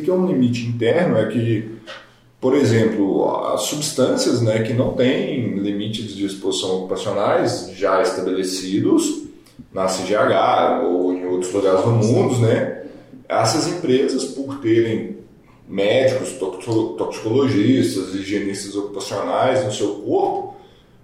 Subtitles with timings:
[0.00, 1.16] que, é um limite interno?
[1.16, 1.70] É que,
[2.40, 9.24] por exemplo, as substâncias né, que não têm limites de exposição ocupacionais já estabelecidos
[9.72, 12.84] na CGH ou em outros lugares do mundo, né,
[13.28, 15.18] essas empresas, por terem
[15.68, 16.32] médicos,
[16.96, 20.56] toxicologistas, higienistas ocupacionais no seu corpo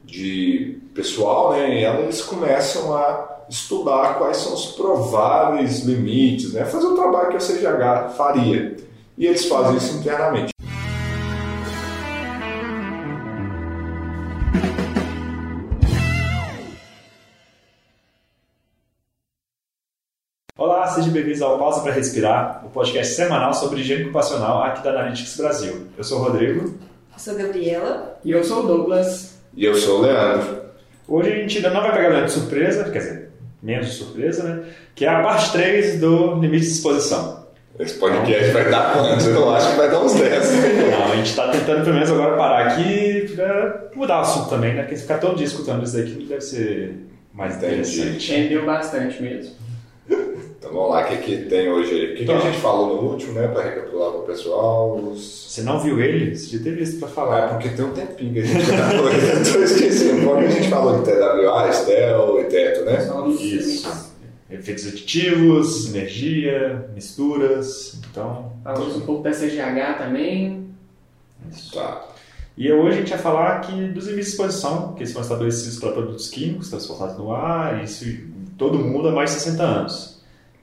[0.05, 6.65] de pessoal, né, elas começam a estudar quais são os prováveis limites, né?
[6.65, 8.77] fazer o trabalho que a CGH faria.
[9.17, 10.53] E eles fazem isso internamente.
[20.57, 24.91] Olá, sejam bem-vindos ao Pausa para Respirar, o podcast semanal sobre higiene ocupacional aqui da
[24.91, 25.89] Analytics Brasil.
[25.97, 26.79] Eu sou o Rodrigo.
[27.13, 28.21] Eu sou a Gabriela.
[28.25, 29.39] E eu sou o Douglas.
[29.57, 30.65] E eu sou o Leandro.
[31.07, 33.24] Hoje a gente ainda não vai pegar de surpresa, quer dizer,
[33.65, 34.63] menos surpresa, né?
[34.95, 37.45] Que é a parte 3 do limite de exposição.
[37.79, 39.27] Esse podcast vai dar quantos?
[39.27, 40.53] Eu acho que vai dar uns 10.
[40.93, 44.75] Não, a gente está tentando pelo menos agora parar aqui para mudar o assunto também,
[44.75, 44.83] né?
[44.83, 46.95] Porque ficar todo dia escutando isso daqui deve ser
[47.33, 48.33] mais interessante.
[48.33, 49.55] Entendeu bastante mesmo.
[50.65, 52.13] Então vamos lá, o que, que tem hoje aí?
[52.13, 53.47] O que, então, que a gente falou no último, né?
[53.49, 54.97] Para recapitular para o pessoal.
[54.97, 55.45] Os...
[55.51, 56.35] Você não viu ele?
[56.35, 57.45] Você já teve isso para falar.
[57.45, 59.11] É, porque tem um tempinho que a gente gravou.
[59.11, 60.27] Estou esquecendo.
[60.27, 62.99] Como a gente falou de TWA, Estel e Teto, né?
[63.39, 64.15] Isso.
[64.51, 68.01] Efeitos aditivos, energia, misturas.
[68.11, 68.51] Então.
[68.65, 70.67] Falamos um pouco da CGH também.
[71.53, 71.75] Isso.
[71.75, 72.09] Tá.
[72.57, 75.93] E hoje a gente vai falar aqui dos limites de exposição, que são estabelecidos para
[75.93, 78.07] produtos químicos transportados no ar, isso
[78.57, 80.14] todo mundo há mais de 60 anos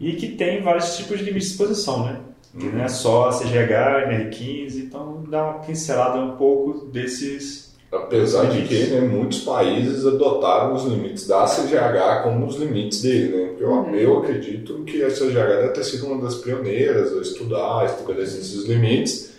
[0.02, 2.20] e que tem vários tipos de limite de exposição, né?
[2.60, 7.72] Que não é só a CGH, NR15, então dá uma pincelada um pouco desses.
[7.92, 13.36] Apesar de que né, muitos países adotaram os limites da CGH como os limites dele,
[13.36, 13.50] né?
[13.60, 13.96] Eu, uhum.
[13.96, 18.66] eu acredito que a CGH deve ter sido uma das pioneiras a estudar, estabelecer esses
[18.66, 19.34] limites.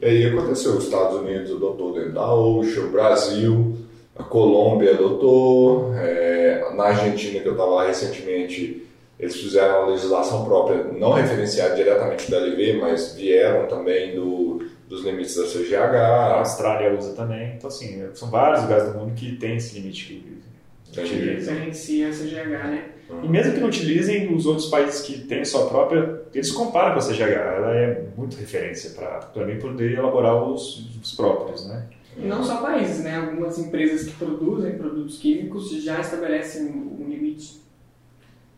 [0.00, 3.76] E aí aconteceu, os Estados Unidos adotou dentro da OSHA, o Brasil,
[4.16, 8.87] a Colômbia adotou, é, na Argentina, que eu estava lá recentemente,
[9.18, 15.04] eles fizeram uma legislação própria, não referenciada diretamente do LV, mas vieram também do, dos
[15.04, 15.96] limites da CGH.
[15.96, 17.54] A Austrália usa também.
[17.56, 20.24] Então, assim, são vários lugares do mundo que tem esse limite
[20.92, 21.54] que utilizam.
[21.54, 22.84] Referencia a CGH, né?
[23.10, 23.24] Uhum.
[23.24, 27.00] E mesmo que não utilizem, os outros países que têm sua própria, eles comparam com
[27.00, 27.22] a CGH.
[27.22, 31.86] Ela é muito referência para também poder elaborar os, os próprios, né?
[32.16, 33.16] E não só países, né?
[33.16, 37.67] Algumas empresas que produzem produtos químicos já estabelecem um limite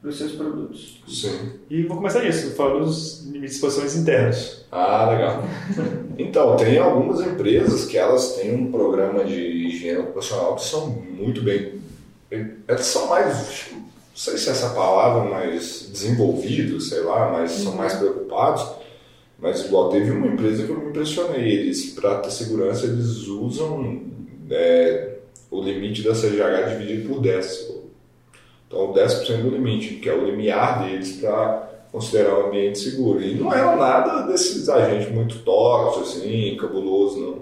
[0.01, 1.03] para os seus produtos.
[1.07, 1.53] Sim.
[1.69, 4.65] E vou começar isso, falando dos limites de exposições internos.
[4.73, 5.45] Ah, legal.
[6.19, 11.43] então, tem algumas empresas que elas têm um programa de higiene ocupacional que são muito
[11.43, 11.81] bem...
[12.67, 13.83] Elas são mais, não
[14.15, 17.65] sei se é essa palavra, mais desenvolvidos, sei lá, mas uhum.
[17.65, 18.67] são mais preocupados.
[19.39, 24.03] Mas igual teve uma empresa que eu me impressionei, eles, para ter segurança, eles usam
[24.51, 25.17] é,
[25.51, 27.80] o limite da CGH dividido por 10
[28.71, 33.21] então, 10% do limite, que é o limiar deles para considerar o ambiente seguro.
[33.21, 37.39] E não era nada desses agentes muito tóxicos, assim, cabuloso, não.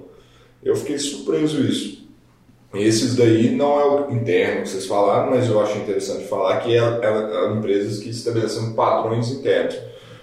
[0.65, 2.09] Eu fiquei surpreso isso.
[2.73, 6.75] Esses daí não é o interno que vocês falaram, mas eu acho interessante falar que
[6.75, 9.77] é, é, é empresas que estabelecem padrões internos.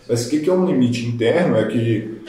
[0.10, 1.56] Mas o que, que é um limite interno?
[1.56, 2.20] É que,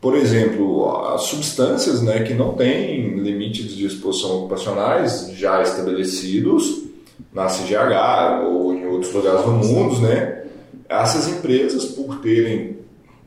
[0.00, 6.85] por exemplo, as substâncias né, que não têm limites de exposição ocupacionais já estabelecidos,
[7.32, 10.44] na CGH ou em outros lugares do mundo, né?
[10.88, 12.78] Essas empresas, por terem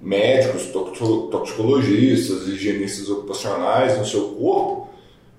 [0.01, 0.67] médicos,
[1.31, 4.89] toxicologistas, higienistas ocupacionais no seu corpo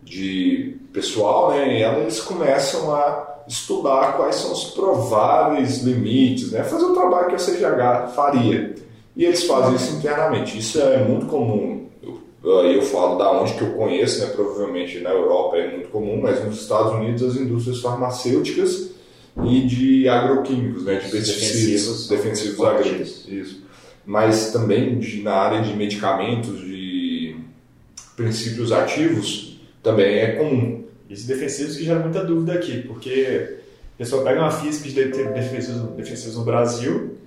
[0.02, 1.80] de pessoal, né?
[1.80, 6.62] Elas começam a estudar quais são os prováveis limites, né?
[6.62, 8.74] Fazer o trabalho que a CGH faria.
[9.16, 10.58] E eles fazem isso internamente.
[10.58, 11.89] Isso é muito comum
[12.42, 14.32] Aí eu falo da onde que eu conheço, né?
[14.32, 18.92] provavelmente na Europa é muito comum, mas nos Estados Unidos as indústrias farmacêuticas
[19.44, 20.96] e de agroquímicos, né?
[20.96, 23.28] de pesticidas, defensivos, defensivos agrícolas.
[23.28, 23.62] Isso.
[24.06, 27.36] Mas também de, na área de medicamentos, de
[28.16, 30.84] princípios ativos, também é comum.
[31.10, 33.58] Esses defensivos que gera muita dúvida aqui, porque
[33.94, 37.18] a pessoa pega uma FISP de defensivos, defensivos no Brasil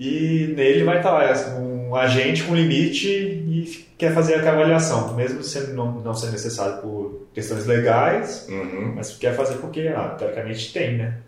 [0.00, 5.42] e nele vai estar lá um agente com limite e quer fazer a avaliação, mesmo
[5.42, 8.94] sendo, não, não sendo necessário por questões legais, uhum.
[8.96, 11.18] mas quer fazer porque, ah, teoricamente, tem, né?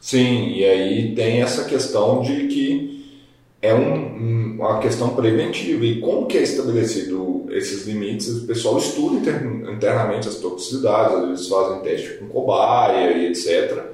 [0.00, 3.18] Sim, e aí tem essa questão de que
[3.60, 5.84] é um, uma questão preventiva.
[5.84, 8.28] E como que é estabelecido esses limites?
[8.28, 9.28] O pessoal estuda
[9.72, 13.86] internamente as toxicidades, às vezes fazem teste com cobaia e etc.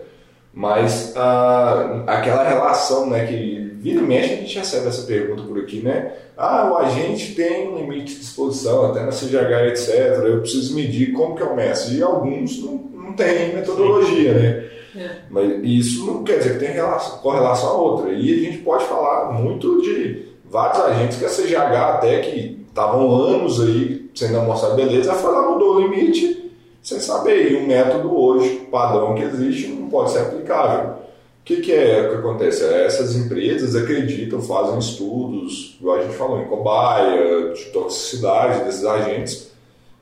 [0.53, 5.59] Mas ah, aquela relação né, que vira e mexe a gente recebe essa pergunta por
[5.59, 6.13] aqui, né?
[6.37, 10.23] Ah, o agente tem um limite de exposição, até na CGH, etc.
[10.25, 11.95] Eu preciso medir como que eu meço.
[11.95, 14.71] E alguns não, não tem metodologia, né?
[14.97, 15.11] É.
[15.31, 18.13] Mas isso não quer dizer que tem relação, correlação a outra.
[18.13, 23.11] E a gente pode falar muito de vários agentes que a CGH até que estavam
[23.15, 26.51] anos aí sendo amostrado beleza, foi lá, mudou o limite
[26.83, 27.53] sem saber.
[27.53, 31.06] E o método hoje, padrão que existe, não pode ser aplicável.
[31.47, 32.65] O que, que é que acontece?
[32.65, 39.53] Essas empresas acreditam, fazem estudos, igual a gente falou, em cobaia, de toxicidade desses agentes,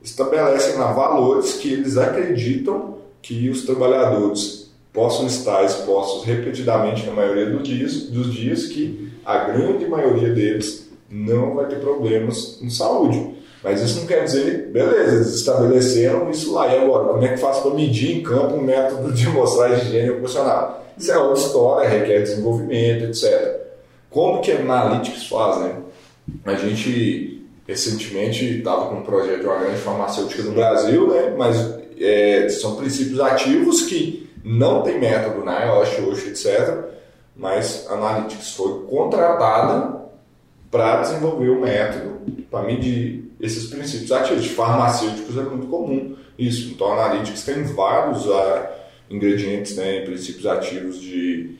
[0.01, 7.51] estabelecem lá valores que eles acreditam que os trabalhadores possam estar expostos repetidamente na maioria
[7.51, 13.35] dos dias, dos dias que a grande maioria deles não vai ter problemas em saúde.
[13.63, 16.73] Mas isso não quer dizer, beleza, eles estabeleceram isso lá.
[16.73, 19.77] E agora, como é que faz para medir em campo um método de mostrar a
[19.77, 20.84] higiene ocupacional?
[20.97, 23.61] Isso é outra história, requer desenvolvimento, etc.
[24.09, 25.75] Como que a Analytics faz, né?
[26.45, 31.33] A gente recentemente estava com um projeto de uma grande farmacêutica no Brasil, né?
[31.37, 31.57] Mas
[31.99, 35.67] é, são princípios ativos que não tem método na né?
[35.67, 36.85] IOSH, OSH, etc.
[37.35, 40.05] Mas a Analytics foi contratada
[40.71, 44.43] para desenvolver o um método para medir esses princípios ativos.
[44.43, 46.71] De farmacêuticos é muito comum isso.
[46.71, 48.65] Então a Analytics tem vários uh,
[49.09, 51.55] ingredientes, né, princípios ativos de,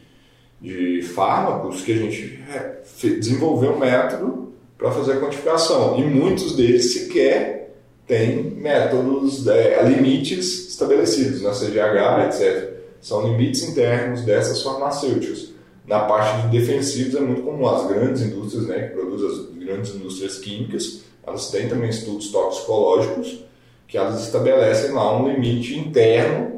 [0.61, 5.99] de fármacos que a gente é, desenvolveu um método para fazer a quantificação.
[5.99, 7.75] E muitos deles sequer
[8.07, 12.75] têm métodos, é, limites estabelecidos na CGH, etc
[13.05, 15.53] são limites internos dessas farmacêuticas.
[15.85, 19.93] Na parte de defensivos é muito comum, as grandes indústrias, né, que produzem as grandes
[19.93, 23.43] indústrias químicas, elas têm também estudos toxicológicos
[23.87, 26.54] que elas estabelecem lá um limite interno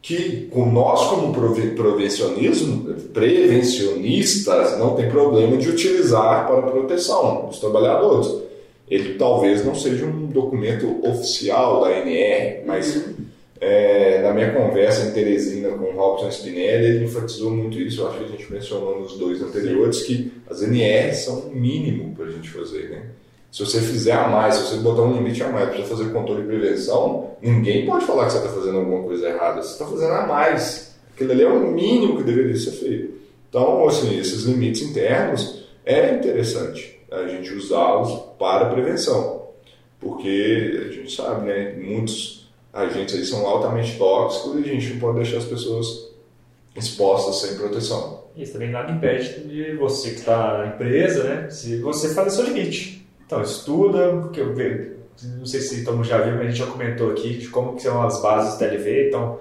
[0.00, 8.28] que com nós como prevencionismo, prevencionistas não tem problema de utilizar para proteção dos trabalhadores.
[8.88, 13.28] Ele talvez não seja um documento oficial da ANR, mas uhum.
[13.60, 18.08] É, na minha conversa em Teresina com o Robson Spinelli, ele enfatizou muito isso, eu
[18.08, 22.26] acho que a gente mencionou nos dois anteriores, que as NRs são o mínimo para
[22.26, 22.88] a gente fazer.
[22.88, 23.02] Né?
[23.50, 26.42] Se você fizer a mais, se você botar um limite a mais para fazer controle
[26.42, 30.12] e prevenção, ninguém pode falar que você está fazendo alguma coisa errada, você está fazendo
[30.12, 30.94] a mais.
[31.14, 33.14] Aquilo ali é o mínimo que deveria ser feito.
[33.48, 39.48] Então, assim, esses limites internos é interessante a gente usá-los para prevenção,
[39.98, 45.00] porque a gente sabe, né, muitos agentes aí são altamente tóxicos e a gente não
[45.00, 46.10] pode deixar as pessoas
[46.76, 48.24] expostas sem proteção.
[48.36, 51.50] Isso também nada impede de você que está na empresa, né?
[51.50, 53.07] Se você fazer seu limite.
[53.28, 54.92] Então, estuda, porque eu vejo,
[55.38, 57.76] não sei se todo mundo já viu, mas a gente já comentou aqui de como
[57.76, 59.38] que são as bases do TLV, então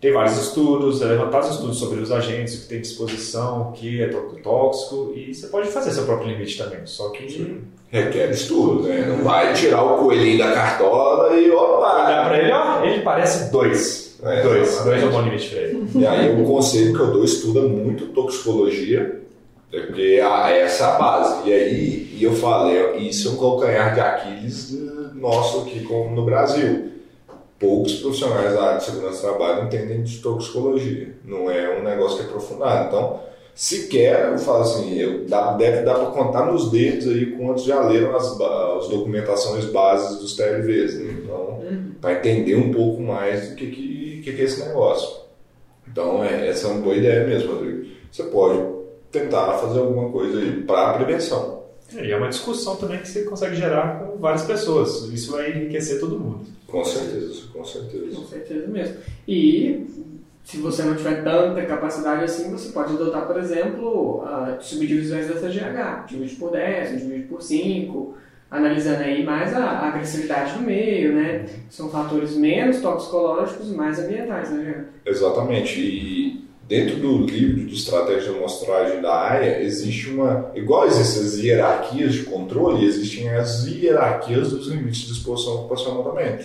[0.00, 4.00] tem vários estudos, é levantados estudos sobre os agentes, o que tem disposição, o que
[4.00, 4.06] é
[4.40, 7.28] tóxico, e você pode fazer seu próprio limite também, só que...
[7.28, 7.62] Sim.
[7.90, 9.04] Requer estudo, né?
[9.06, 12.04] Não vai tirar o coelhinho da cartola e opa!
[12.06, 14.16] Olhar pra ele, ó, ele parece dois.
[14.22, 14.84] É, dois, exatamente.
[14.84, 15.88] dois é o bom limite pra ele.
[15.94, 19.20] E aí o conselho que eu dou, estuda muito toxicologia,
[19.72, 21.48] é porque essa é a base.
[21.48, 24.72] E aí, e eu falei, isso é um calcanhar de Aquiles
[25.14, 26.94] nosso aqui como no Brasil
[27.58, 31.14] poucos profissionais da área de segurança do trabalho entendem de toxicologia.
[31.24, 32.88] Não é um negócio que é aprofundado.
[32.88, 33.20] Então,
[33.54, 37.80] sequer, eu falo assim, eu, dá, deve dar para contar nos dedos aí quantos já
[37.86, 40.98] leram as, as documentações bases dos TLVs.
[40.98, 41.14] Né?
[41.22, 41.92] Então, uhum.
[42.00, 45.24] para entender um pouco mais do que, que, que, que é esse negócio.
[45.90, 47.86] Então, é, essa é uma boa ideia mesmo, Rodrigo.
[48.10, 48.62] Você pode
[49.10, 51.63] tentar fazer alguma coisa aí para prevenção.
[51.96, 55.04] É, e é uma discussão também que você consegue gerar com várias pessoas.
[55.12, 56.46] Isso vai enriquecer todo mundo.
[56.66, 58.16] Com certeza, com certeza.
[58.16, 58.96] Com certeza mesmo.
[59.28, 59.86] E
[60.44, 64.24] se você não tiver tanta capacidade assim, você pode adotar, por exemplo,
[64.60, 66.06] subdivisões da CGH.
[66.08, 68.14] Divide por 10, divide por 5,
[68.50, 71.46] analisando aí mais a agressividade do meio, né?
[71.70, 75.80] São fatores menos toxicológicos e mais ambientais, né, Exatamente.
[75.80, 80.50] E dentro do livro de estratégia de amostragem da AIA, existe uma.
[80.54, 86.38] Igual existem as hierarquias de controle, existem as hierarquias dos limites de exposição ocupacional também.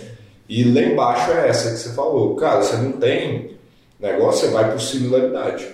[0.47, 2.35] E lá embaixo é essa que você falou.
[2.35, 3.51] Cara, você não tem
[3.99, 5.67] negócio, você vai por similaridade.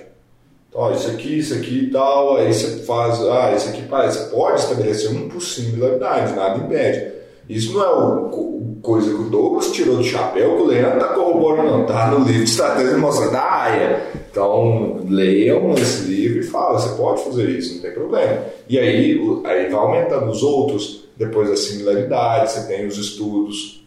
[0.69, 4.29] Então, ó, isso aqui, isso aqui e tal, aí você faz, ah, isso aqui, você
[4.29, 7.15] pode estabelecer um por similaridade, nada impede.
[7.47, 11.13] Isso não é o, coisa que o Douglas tirou do chapéu, que o Leandro está
[11.13, 11.85] corroborando, não.
[11.85, 14.03] Tá no livro de estratégia mostra da AIA.
[14.31, 18.41] Então, leiam esse livro e fala, você pode fazer isso, não tem problema.
[18.67, 23.85] E aí, aí vai aumentando os outros, depois a similaridade, você tem os estudos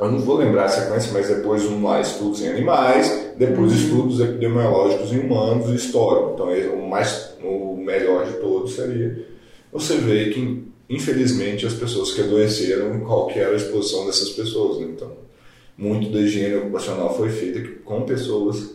[0.00, 3.78] eu não vou lembrar a sequência, mas depois um lá, estudos em animais, depois uhum.
[3.78, 6.32] estudos epidemiológicos em humanos e histórico.
[6.32, 9.26] Então, o, mais, o melhor de todos seria
[9.70, 14.80] você ver que, infelizmente, as pessoas que adoeceram, qual que era a exposição dessas pessoas.
[14.80, 14.88] Né?
[14.90, 15.12] Então,
[15.78, 18.72] muito da higiene ocupacional foi feita com pessoas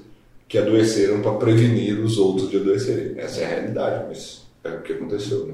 [0.48, 3.20] que adoeceram para prevenir os outros de adoecerem.
[3.20, 5.46] Essa é a realidade, mas é o que aconteceu.
[5.48, 5.54] Né?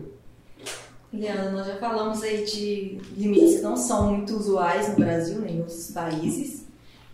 [1.11, 5.55] Leandro, nós já falamos aí de limites que não são muito usuais no Brasil, nem
[5.55, 6.67] em outros países.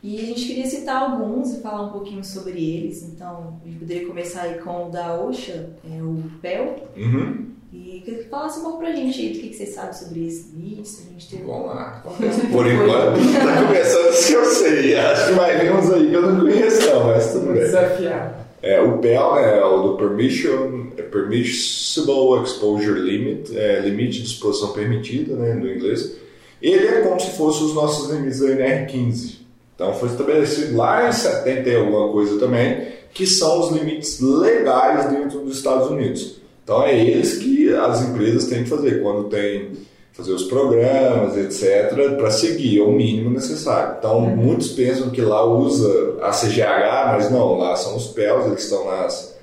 [0.04, 3.02] E a gente queria citar alguns e falar um pouquinho sobre eles.
[3.04, 6.88] Então, a gente poderia começar aí com o da OSHA, é o PEL.
[6.96, 7.57] Uhum.
[7.86, 10.28] E queria que falasse um pouco pra gente aí do que, que você sabe sobre
[10.28, 11.06] esse limites.
[11.08, 11.44] A gente teve...
[11.44, 12.04] Vamos lá.
[12.04, 14.96] Por enquanto, tá começando os que eu sei.
[14.96, 17.62] Acho que vai vir uns aí que eu não conheço, não, mas tudo bem.
[17.62, 18.48] Desafiar.
[18.62, 24.28] É, o PEL né, é o do Permission, é Permissible Exposure Limit, é limite de
[24.28, 26.18] exposição permitida, né, no inglês.
[26.60, 29.38] Ele é como se fosse os nossos limites da NR15.
[29.76, 35.08] Então foi estabelecido lá em 70 e alguma coisa também, que são os limites legais
[35.12, 36.38] dentro dos Estados Unidos.
[36.68, 39.72] Então é eles que as empresas têm que fazer quando tem
[40.12, 43.96] fazer os programas, etc, para seguir é o mínimo necessário.
[43.98, 48.64] Então muitos pensam que lá usa a CGH, mas não, lá são os PELs, eles
[48.64, 49.40] estão nas,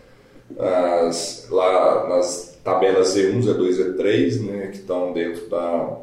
[0.54, 5.96] nas lá nas tabelas E1, E2, E3, né, que estão dentro da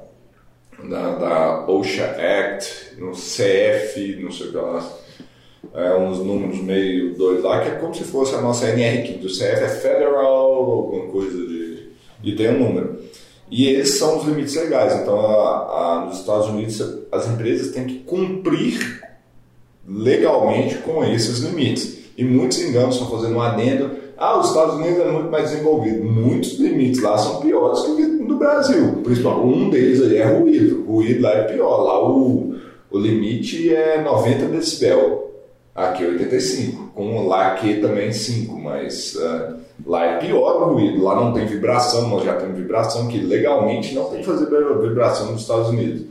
[0.90, 4.92] da, da OSHA Act, no CF, não sei o que lá,
[5.74, 9.24] é, uns números meio doidos lá, que é como se fosse a nossa NR15.
[9.24, 11.90] O CF é Federal, alguma coisa de.
[12.24, 13.00] e tem um número.
[13.50, 15.02] E esses são os limites legais.
[15.02, 19.02] Então, a, a, nos Estados Unidos, as empresas têm que cumprir
[19.88, 22.00] legalmente com esses limites.
[22.18, 23.92] E muitos enganos estão fazendo um adendo.
[24.18, 26.04] Ah, os Estados Unidos é muito mais desenvolvido.
[26.04, 29.02] Muitos limites lá são piores que o do Brasil.
[29.04, 30.86] Principalmente, um deles é ruído.
[30.88, 31.84] O ruído lá é pior.
[31.84, 32.56] Lá o,
[32.90, 35.31] o limite é 90 decibel.
[35.74, 36.92] Aqui é 85.
[36.94, 41.04] Com lá aqui também 5, mas uh, lá é pior o ruído.
[41.04, 45.32] Lá não tem vibração, nós já temos vibração, que legalmente não tem que fazer vibração
[45.32, 46.04] nos Estados Unidos.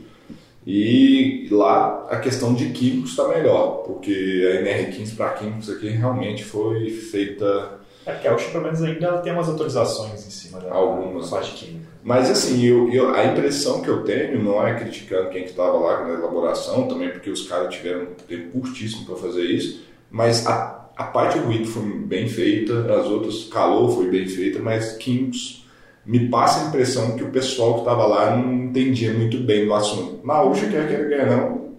[0.65, 6.43] E lá a questão de químicos está melhor, porque a NR15 para químicos aqui realmente
[6.43, 7.80] foi feita.
[8.05, 11.29] É a USP, pelo menos, ainda tem umas autorizações em cima da Algumas.
[11.29, 11.85] parte química.
[12.03, 15.77] Mas assim, eu, eu, a impressão que eu tenho não é criticando quem que estava
[15.77, 20.47] lá na elaboração, também porque os caras tiveram um tempo curtíssimo para fazer isso, mas
[20.47, 24.93] a, a parte do ruído foi bem feita, as outras, calor foi bem feita, mas
[24.93, 25.67] químicos
[26.03, 29.73] me passa a impressão que o pessoal que estava lá não entendia muito bem do
[29.75, 30.25] assunto.
[30.25, 31.75] Na USHA, quer queira, quer não,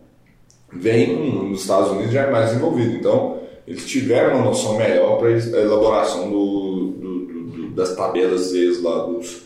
[0.72, 5.28] vem nos Estados Unidos já é mais desenvolvido, então eles tiveram uma noção melhor para
[5.28, 9.42] a elaboração do, do, do, das tabelas Zs lá dos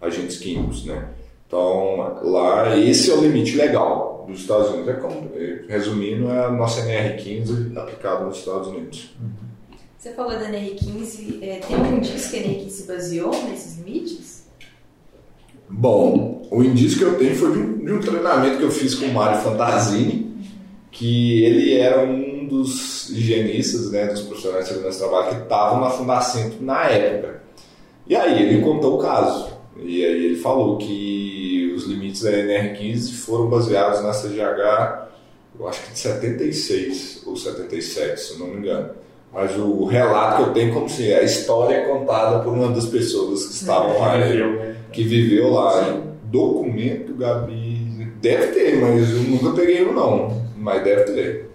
[0.00, 1.08] agentes químicos, né?
[1.46, 4.88] Então, lá, esse é o limite legal dos Estados Unidos.
[4.88, 5.30] É como,
[5.68, 9.10] resumindo, é a nossa NR15 aplicada nos Estados Unidos.
[9.98, 14.46] Você falou da NR15, é, tem algum indício que a NR15 se baseou nesses limites?
[15.68, 18.94] Bom, o indício que eu tenho foi de um, de um treinamento que eu fiz
[18.94, 20.34] com o Mário Fantasini,
[20.90, 25.80] que ele era um dos higienistas, né, dos profissionais de segurança do trabalho que estavam
[25.80, 27.42] na Fundacentro na época.
[28.06, 29.48] E aí ele contou o caso.
[29.76, 35.08] E aí ele falou que os limites da NR15 foram baseados na CGH,
[35.58, 38.90] eu acho que de 76 ou 77, se não me engano.
[39.32, 42.86] Mas o relato que eu tenho como se a história é contada por uma das
[42.86, 44.76] pessoas que estavam lá, Que viveu, né?
[44.92, 46.02] que viveu lá.
[46.24, 51.49] Documento, Gabi, deve ter, mas eu nunca peguei um não, mas deve ter.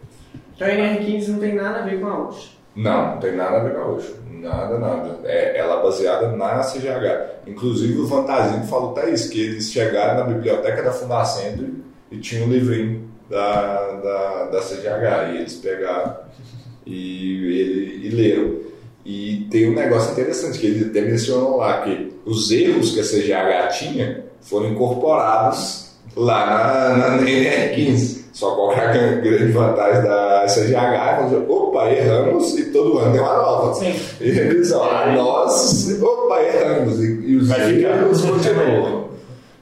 [0.56, 2.50] Então a NR15 não tem nada a ver com a OSHA.
[2.76, 4.14] Não, não tem nada a ver com a OSHA.
[4.32, 5.20] Nada, nada.
[5.24, 7.48] É, ela é baseada na CGH.
[7.48, 11.68] Inclusive o Fantasinho falou até isso, que eles chegaram na biblioteca da Fundacentro
[12.12, 15.34] e tinha um livrinho da, da, da CGH.
[15.34, 16.16] E eles pegaram
[16.86, 18.66] e, ele, e leram.
[19.06, 23.04] E tem um negócio interessante, que ele até mencionou lá, que os erros que a
[23.04, 28.25] CGH tinha foram incorporados lá na, na NR15.
[28.36, 33.14] Só qual é a grande vantagem da CGH é fazer, opa, erramos e todo ano
[33.14, 33.74] tem uma nova.
[33.76, 33.96] Sim.
[34.20, 39.08] E eles, ó, nós, opa, erramos e, e os erros continuam.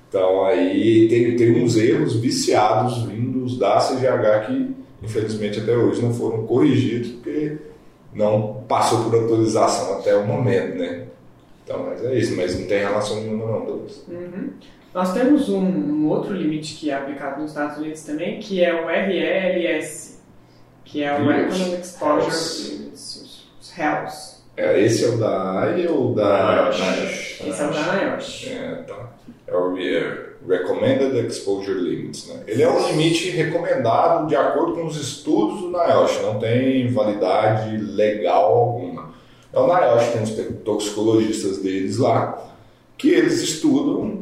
[0.09, 6.11] Então aí tem, tem uns erros viciados vindos da CGH que infelizmente até hoje não
[6.11, 7.57] foram corrigidos porque
[8.11, 11.03] não passou por autorização até o momento, né?
[11.63, 14.03] Então, mas é isso, mas não tem relação nenhuma não, Douglas.
[14.07, 14.49] Uhum.
[14.93, 18.73] Nós temos um, um outro limite que é aplicado nos Estados Unidos também, que é
[18.73, 20.19] o RLS,
[20.85, 21.57] que é o Yes.
[21.57, 22.77] Recommended Exposure.
[22.77, 24.43] Limits, os- RELS.
[24.55, 27.41] É, esse é o da AI ou da NIOSH.
[27.47, 28.47] Esse é o da NIOSH.
[28.51, 29.09] É, tá.
[29.47, 29.73] É o
[30.47, 32.27] Recommended Exposure Limits.
[32.27, 32.43] Né?
[32.45, 37.75] Ele é um limite recomendado de acordo com os estudos do NIOSH, não tem validade
[37.77, 39.11] legal alguma.
[39.51, 42.52] É o NIOSH, tem os toxicologistas deles lá,
[43.03, 44.19] que eles estudam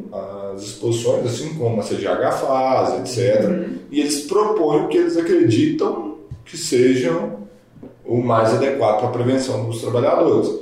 [0.54, 3.44] as exposições, assim como a CGH faz, etc.
[3.44, 3.78] Uhum.
[3.92, 7.46] E eles propõem o que eles acreditam que sejam
[8.04, 10.52] o mais adequado para a prevenção dos trabalhadores.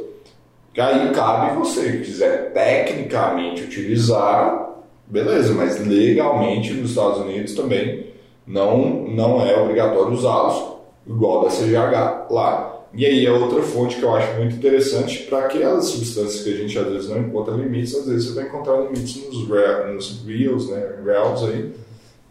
[0.74, 4.68] Que aí cabe você, que quiser tecnicamente utilizar,
[5.06, 8.08] beleza, mas legalmente nos Estados Unidos também
[8.46, 10.62] não, não é obrigatório usá-los,
[11.06, 12.79] igual da CGH lá.
[12.92, 16.56] E aí é outra fonte que eu acho muito interessante para aquelas substâncias que a
[16.56, 20.68] gente às vezes não encontra limites, às vezes você vai encontrar limites nos, nos reels,
[20.68, 21.72] né, reals aí,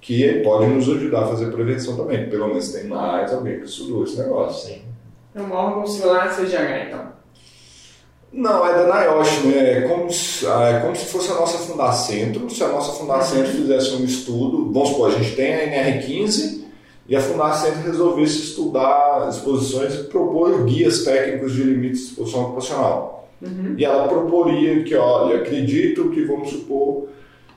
[0.02, 2.30] que pode nos ajudar a fazer prevenção também.
[2.30, 4.68] Pelo menos tem mais alguém que estudou esse negócio.
[4.68, 4.82] Sim.
[5.34, 7.10] É um órgão similar à CGH, então.
[8.32, 9.78] Não, é da NIOSH, né?
[9.78, 12.50] É como, se, é como se fosse a nossa Fundacentro.
[12.50, 13.62] Se a nossa Fundacentro uhum.
[13.62, 16.69] fizesse um estudo, vamos supor, a gente tem a NR15
[17.10, 23.28] e a Fundacentro resolvesse estudar exposições e propor guias técnicos de limites de exposição ocupacional.
[23.42, 23.74] Uhum.
[23.76, 27.08] E ela proporia que, olha, acredito que, vamos supor,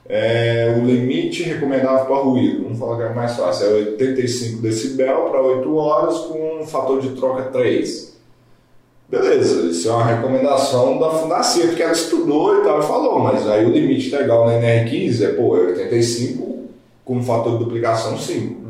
[0.09, 5.29] é, o limite recomendável para ruído, vamos falar que é mais fácil, é 85 decibel
[5.29, 8.11] para 8 horas com um fator de troca 3.
[9.07, 13.47] Beleza, isso é uma recomendação da Fundacentro que ela estudou e tal e falou, mas
[13.47, 16.53] aí o limite legal na NR15 é, pô, é 85
[17.05, 18.62] com fator de duplicação 5.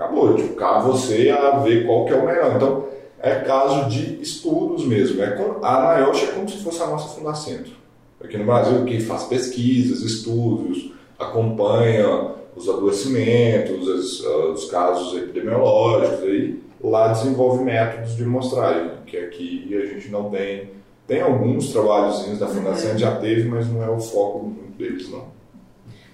[0.00, 2.56] Acabou, tipo, cabe você a ver qual que é o melhor.
[2.56, 2.86] Então,
[3.20, 5.22] é caso de estudos mesmo.
[5.22, 7.72] É com, a NIOSH é como se fosse a nossa Fundacentro.
[8.18, 16.58] Aqui no Brasil, que faz pesquisas, estudos, acompanha os adoecimentos, os, os casos epidemiológicos aí
[16.82, 20.70] lá desenvolve métodos de mostragem, que aqui a gente não tem.
[21.06, 25.24] Tem alguns trabalhos da Fundação, já teve, mas não é o foco deles, não.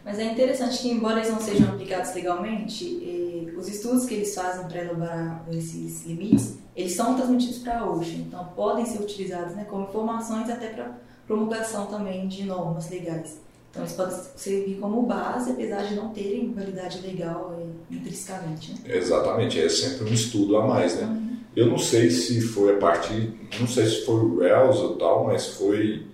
[0.05, 2.85] Mas é interessante que, embora eles não sejam aplicados legalmente,
[3.57, 8.17] os estudos que eles fazem para elaborar esses limites, eles são transmitidos para a OSHA,
[8.17, 13.41] então podem ser utilizados né, como informações até para promulgação também de normas legais.
[13.71, 18.73] Então, eles podem servir como base, apesar de não terem validade legal é, intrinsecamente.
[18.73, 18.97] Né?
[18.97, 21.05] Exatamente, é sempre um estudo a mais, né?
[21.07, 21.37] Uhum.
[21.55, 25.27] Eu não sei se foi a partir, não sei se foi o Rails ou tal,
[25.27, 26.07] mas foi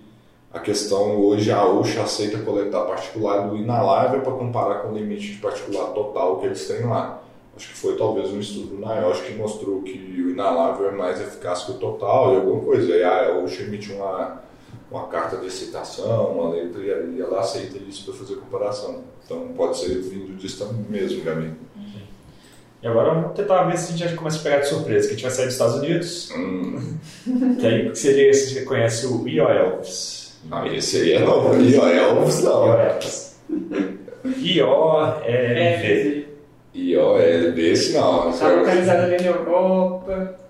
[0.53, 5.33] a questão hoje a OSHA aceita coletar particular do inalável para comparar com o limite
[5.33, 7.23] de particular total que eles têm lá.
[7.55, 11.21] Acho que foi talvez um estudo na IOSH que mostrou que o inalável é mais
[11.21, 12.95] eficaz que o total e alguma coisa.
[12.95, 14.43] E a OSHA emitiu uma
[14.93, 19.03] uma carta de aceitação, uma letra, e ela aceita isso para fazer comparação.
[19.25, 21.51] Então pode ser vindo disso mesmo, Gabi.
[22.81, 25.13] E agora vamos tentar ver se a gente já começa a pegar de surpresa, que
[25.13, 26.31] a gente vai sair dos Estados Unidos.
[26.35, 26.97] Hum.
[27.59, 30.37] Que aí seria esse que conhece o IOELVS.
[30.45, 31.55] Não, esse aí é novo.
[31.55, 32.65] IOELVS não.
[36.73, 36.75] IOELVS.
[36.75, 37.51] IOLV.
[37.53, 38.29] IOLV, esse não.
[38.29, 40.43] Está localizado ali na Europa.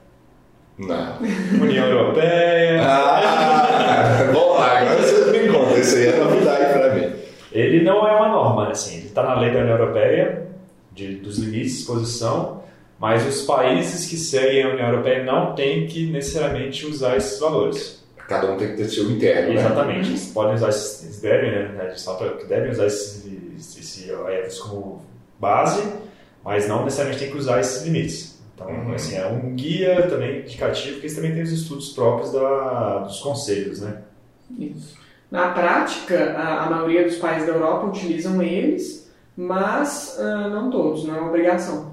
[0.77, 1.17] Não.
[1.62, 2.81] União Europeia.
[2.81, 7.13] Ah, bom, agora você me conta, isso aí é novidade para mim.
[7.51, 10.47] Ele não é uma norma, assim, ele está na lei da União Europeia,
[10.91, 12.63] de, dos limites de exposição,
[12.99, 18.03] mas os países que seguem a União Europeia não têm que necessariamente usar esses valores.
[18.27, 19.59] Cada um tem que ter seu interno, né?
[19.59, 22.07] Exatamente, eles podem usar, eles devem, né, eles
[22.47, 25.05] devem usar esse, esse, esse como
[25.39, 25.83] base,
[26.43, 28.41] mas não necessariamente tem que usar esses limites.
[28.53, 28.93] Então, uhum.
[28.93, 33.19] assim, é um guia também indicativo, porque eles também têm os estudos próprios da, dos
[33.19, 34.01] conselhos, né?
[34.60, 34.97] Isso.
[35.32, 41.06] Na prática, a, a maioria dos países da Europa utilizam eles, mas uh, não todos,
[41.06, 41.92] não é uma obrigação.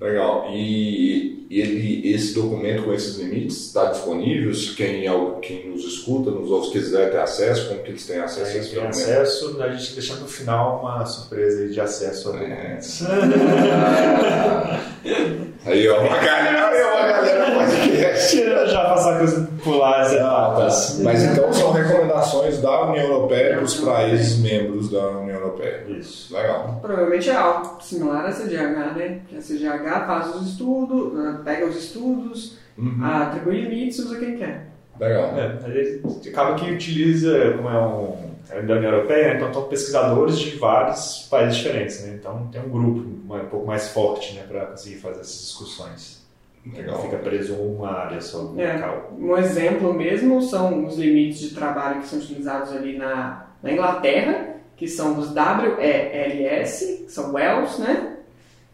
[0.00, 0.46] Legal.
[0.50, 4.54] E, ele, esse documento com esses limites está disponível?
[4.54, 5.04] Se quem,
[5.40, 8.74] quem nos escuta, nos ouve, quiser ter acesso, como que eles têm acesso a esse
[8.74, 8.94] documento?
[8.94, 12.78] acesso, a gente deixa no final uma surpresa de acesso a é.
[15.64, 18.44] Aí, ó, uma galera, uma galera podcast.
[18.70, 21.00] Já passar coisa pular as etapas.
[21.02, 25.84] Mas então são recomendações da União Europeia para os países membros da União Europeia.
[25.88, 26.34] Isso.
[26.34, 26.78] Legal.
[26.80, 29.20] Provavelmente é algo similar à CGH, né?
[29.28, 33.04] Que a CGH faz os estudos, pega os estudos, uhum.
[33.04, 34.68] atribui limites e usa quem quer.
[34.98, 35.34] Legal.
[35.36, 40.56] É, acaba que utiliza, como é um é da União Europeia, então estão pesquisadores de
[40.56, 42.16] vários países diferentes, né?
[42.18, 46.26] Então tem um grupo um pouco mais forte, né, para conseguir fazer essas discussões.
[46.66, 46.96] Legal.
[46.96, 49.12] Não fica preso uma área só é, local.
[49.18, 54.56] Um exemplo mesmo são os limites de trabalho que são utilizados ali na, na Inglaterra,
[54.78, 58.14] que são os WELS, que são WELS, né?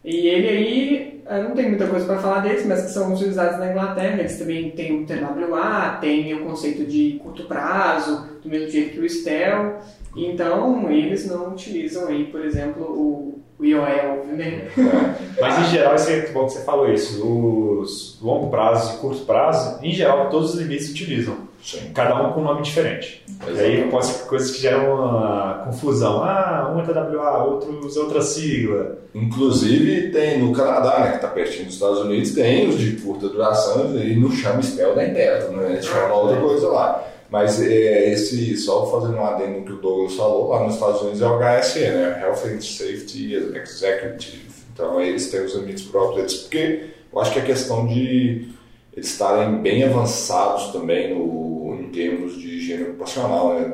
[0.04, 3.58] E ele aí, eu não tem muita coisa para falar deles, mas que são utilizados
[3.58, 4.20] na Inglaterra.
[4.20, 9.00] Eles também têm o TWA, tem o conceito de curto prazo, do mesmo jeito que
[9.00, 9.78] o STEL.
[10.14, 14.68] Então, eles não utilizam aí, por exemplo, o, o IOL, né?
[14.76, 15.40] É.
[15.40, 17.26] Mas em geral, isso é muito bom que você falou isso.
[17.26, 21.43] Os longo prazo e curto prazo, em geral, todos os limites utilizam.
[21.64, 21.90] Sim.
[21.94, 23.24] Cada um com um nome diferente.
[23.26, 23.90] E aí Exatamente.
[23.90, 26.22] pode ser coisas que geram uma confusão.
[26.22, 28.98] Ah, um é TWA, outro usa outra sigla.
[29.14, 33.30] Inclusive tem no Canadá, né, que está pertinho dos Estados Unidos, tem os de curta
[33.30, 35.80] duração e não chama spell nem teto, né?
[35.80, 37.02] Chama outra coisa lá.
[37.30, 41.22] Mas é, esse, só fazendo um adendo que o Douglas falou, lá nos Estados Unidos
[41.22, 42.20] é o HSE, né?
[42.22, 44.50] Health and Safety Executive.
[44.74, 48.52] Então eles têm os limites próprios deles, porque eu acho que a questão de
[48.92, 51.53] eles estarem bem avançados também no,
[51.94, 53.72] termos de higiene ocupacional, né?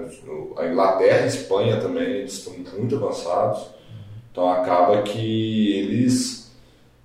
[0.58, 3.66] A Inglaterra e a Espanha também eles estão muito avançados.
[4.30, 6.40] Então acaba que eles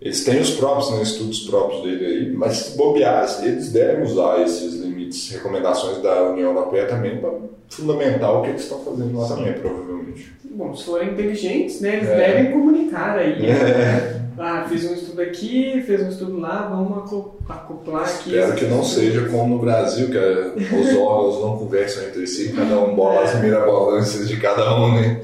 [0.01, 4.41] eles têm os próprios, né, estudos próprios dele aí, mas se bobear, eles devem usar
[4.41, 7.32] esses limites, recomendações da União Europeia também para
[7.69, 10.32] fundamentar o que eles estão fazendo lá também, provavelmente.
[10.43, 12.15] Bom, se forem inteligentes, né, eles É.
[12.17, 13.39] devem comunicar aí.
[13.49, 14.93] É, Ah, fiz um
[15.26, 18.36] aqui, fez um estudo lá, vamos aco- acoplar aqui.
[18.36, 22.54] espero que não seja como no Brasil, que é, os órgãos não conversam entre si,
[22.54, 25.22] cada um bola as mirabolanças de cada um, né?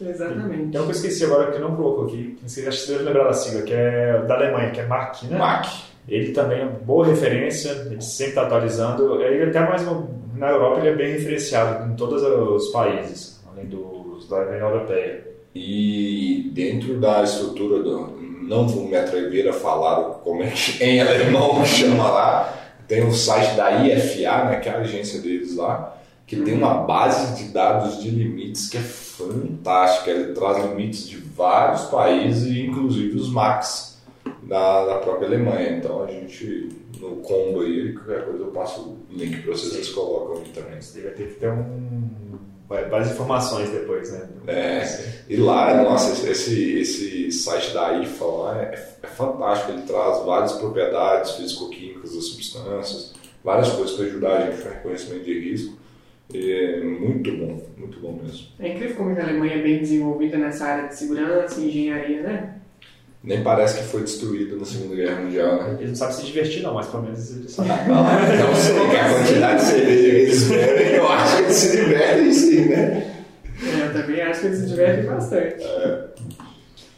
[0.00, 0.70] Exatamente.
[0.72, 3.04] Tem uma coisa que eu esqueci agora que não colocou aqui, acho que você deve
[3.04, 5.38] lembrar da sigla, que é da Alemanha, que é MAC, né?
[5.38, 5.68] MAC.
[6.08, 9.22] Ele também é uma boa referência, ele sempre está atualizando.
[9.22, 9.86] Ele até mais
[10.36, 15.24] na Europa ele é bem referenciado em todos os países, além dos da União Europeia.
[15.54, 18.21] E dentro da estrutura do.
[18.42, 22.58] Não vou me atrever a falar como é que em alemão chama lá.
[22.88, 26.74] Tem o site da IFA, né, que é a agência deles lá, que tem uma
[26.74, 30.10] base de dados de limites que é fantástica.
[30.10, 33.92] Ele traz limites de vários países, inclusive os MACs
[34.42, 35.76] da, da própria Alemanha.
[35.76, 36.68] Então a gente,
[37.00, 40.80] no combo aí, qualquer coisa eu passo o link para vocês, eles colocam aí também.
[40.80, 42.10] Você vai ter que ter um,
[42.88, 44.28] várias informações depois, né?
[44.46, 44.84] É.
[45.28, 49.72] E lá, nossa, esse, esse site da IFA lá é, é fantástico.
[49.72, 55.24] Ele traz várias propriedades físico-químicas das substâncias, várias coisas para ajudar a gente no reconhecimento
[55.24, 55.76] de risco.
[56.32, 58.46] E é muito bom, muito bom mesmo.
[58.58, 62.22] É incrível como que a Alemanha é bem desenvolvida nessa área de segurança e engenharia,
[62.22, 62.61] né?
[63.24, 65.76] Nem parece que foi destruído na Segunda Guerra Mundial, né?
[65.78, 67.70] Eles não sabem se divertir não, mas pelo menos eles sabem.
[67.88, 71.76] Não sei que a quantidade de cerveja que eles bebem, eu acho que eles se
[71.76, 73.12] divertem sim, né?
[73.62, 75.56] É, Eu também acho que eles se divertem bastante.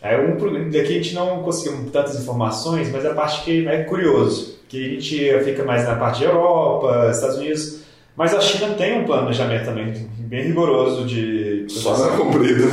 [0.00, 3.84] É um problema daqui a gente não conseguiu tantas informações, mas a parte que é
[3.84, 7.80] curioso, que a gente fica mais na parte de Europa, Estados Unidos,
[8.16, 12.64] mas a China tem um planejamento também bem rigoroso de Só na comprida.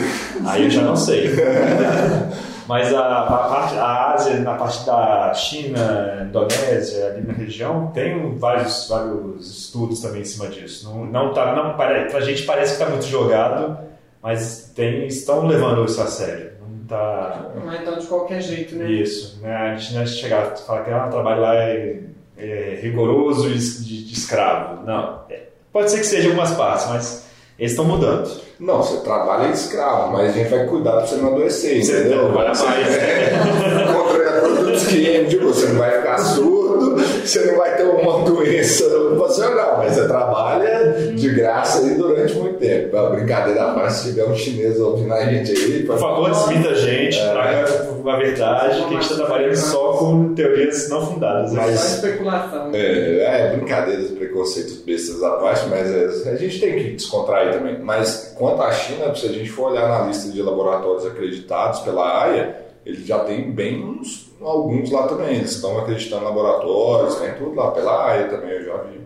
[0.46, 1.30] Aí eu já não sei.
[2.72, 8.38] Mas a, a, parte, a Ásia, na parte da China, Indonésia, ali na região, tem
[8.38, 10.90] vários, vários estudos também em cima disso.
[10.90, 13.78] Não, não tá, não, para, pra gente parece que está muito jogado,
[14.24, 16.52] mas tem, estão levando isso a sério.
[16.62, 18.90] Não tá Não é então de qualquer jeito, né?
[18.90, 19.42] isso.
[19.42, 19.54] Né?
[19.54, 22.00] A gente não é chegar e falar que ah, o trabalho lá é,
[22.38, 24.86] é rigoroso e de, de escravo.
[24.86, 25.26] Não.
[25.30, 25.42] É,
[25.74, 27.28] pode ser que seja algumas partes, mas
[27.60, 28.32] eles estão mudando.
[28.62, 32.00] Não, você trabalha em escravo, mas a gente vai cuidar pra você não adoecer, Você
[32.00, 32.20] entendeu?
[32.32, 32.96] trabalha mais.
[32.96, 33.32] É,
[33.92, 36.96] contra produtos químicos, você não vai ficar surdo,
[37.26, 42.60] você não vai ter uma doença ocupacional, mas você trabalha de graça aí durante muito
[42.60, 42.96] tempo.
[42.96, 46.30] É uma brincadeira à parte, se tiver um chinês ouvindo a gente aí, Por favor,
[46.30, 51.06] desmita a gente, traga a verdade, que a gente está trabalhando só com teorias não
[51.06, 51.52] fundadas.
[51.54, 52.70] Mas- Só especulação.
[52.74, 57.80] É, é brincadeiras, preconceitos bestas à parte, mas é, a gente tem que descontrair também.
[57.80, 62.24] Mas quanto à China, se a gente for olhar na lista de laboratórios acreditados pela
[62.24, 65.38] AIA, ele já tem bem uns, alguns lá também.
[65.38, 69.02] Eles estão acreditando em laboratórios, tem tudo lá pela AIA também, eu já vi.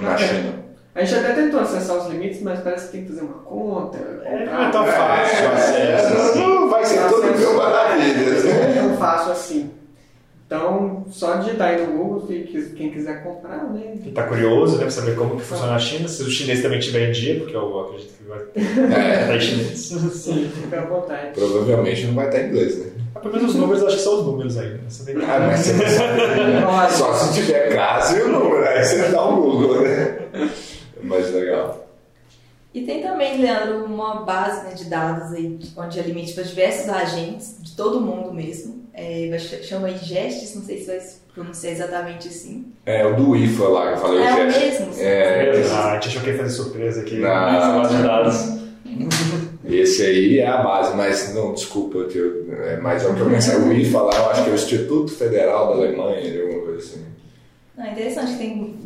[0.00, 0.26] Na Ok.
[0.26, 0.62] China.
[0.94, 3.96] A gente até tentou acessar os limites, mas parece que tem que fazer uma conta.
[4.24, 6.14] É, não é tão fácil o acesso.
[6.14, 6.38] assim.
[6.46, 8.44] não vai ser tudo Acesso mil maravilhas.
[8.44, 9.70] Não é tão fácil assim.
[10.54, 12.26] Então, só digitar aí no Google,
[12.76, 13.94] quem quiser comprar, né?
[14.02, 17.08] Quem está curioso, deve saber como que funciona a China, se o chinês também tiver
[17.08, 18.40] em dia, porque eu acredito que vai
[18.94, 19.78] É, estar em chinês.
[19.78, 21.32] Sim, fica à vontade.
[21.32, 22.92] provavelmente não vai estar em inglês, né?
[23.14, 24.54] Ah, Pelo menos os números, acho que são os números.
[24.54, 26.92] Você tem que- Ah, mas você não sabe.
[26.92, 30.18] Só se tiver caso e o número, aí você dá um Google, né?
[30.34, 31.86] É mais legal.
[32.74, 36.90] E tem também, Leandro, uma base né, de dados aí, onde é limite para diversos
[36.90, 38.81] agentes, de todo mundo mesmo.
[38.94, 41.00] É, chama aí GESTES, não sei se vai
[41.34, 42.72] pronunciar exatamente assim.
[42.84, 44.82] É o do IFA lá que eu falei, é o o Jeff.
[44.82, 45.02] mesmo?
[45.02, 47.16] É, Ah, a gente achou que ia fazer surpresa aqui.
[47.16, 47.28] Não.
[47.28, 48.62] Base de dados.
[49.64, 53.30] esse aí é a base, mas não, desculpa, eu, é, mas é o que eu
[53.30, 53.56] pensei.
[53.56, 57.04] O IFA lá, eu acho que é o Instituto Federal da Alemanha, alguma coisa assim.
[57.76, 58.78] Não, é interessante que tem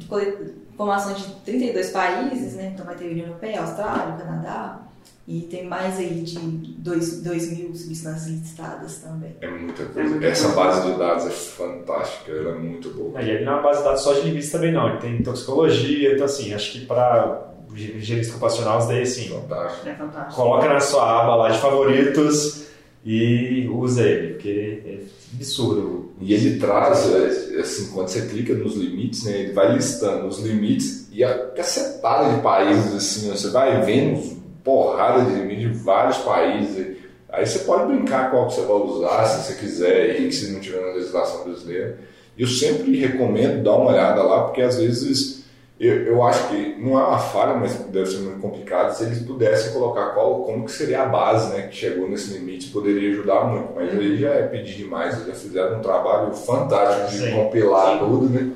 [0.73, 2.71] informações de 32 países, né?
[2.73, 4.86] Então vai ter União Europeia, Austrália, Canadá.
[5.29, 9.35] E tem mais aí de 2 mil substâncias listadas também.
[9.41, 10.25] É muita coisa.
[10.25, 13.21] Essa base de dados é fantástica, ela é muito boa.
[13.21, 15.23] E ele não é uma base de dados só de limites também não, ele tem
[15.23, 19.89] toxicologia, então assim, acho que para engenharia ocupacional isso daí assim, fantástico.
[19.89, 20.35] É fantástico.
[20.35, 22.67] coloca na sua aba lá de favoritos
[23.05, 24.99] e usa ele, porque é
[25.35, 26.13] absurdo.
[26.21, 30.39] E ele traz, é, assim, quando você clica nos limites, né, ele vai listando os
[30.39, 34.36] limites e a cacetada de países, assim, você vai vendo
[34.67, 36.97] porrada de limites de vários países.
[37.29, 40.61] Aí você pode brincar qual que você vai usar, se você quiser, e se não
[40.61, 41.99] tiver na legislação brasileira.
[42.37, 45.45] Eu sempre recomendo dar uma olhada lá, porque às vezes
[45.79, 48.93] eu, eu acho que não é uma falha, mas deve ser muito complicado.
[48.93, 52.71] Se eles pudessem colocar qual, como que seria a base né, que chegou nesse limite,
[52.71, 53.73] poderia ajudar muito.
[53.75, 57.35] Mas aí já é pedir demais, eles já fizeram um trabalho fantástico de Sim.
[57.35, 57.99] compilar Sim.
[57.99, 58.51] tudo, né?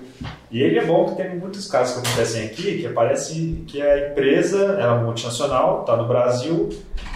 [0.51, 4.11] E ele é bom que tem muitos casos que acontecem aqui, que aparece que a
[4.11, 6.69] empresa ela é multinacional, está no Brasil,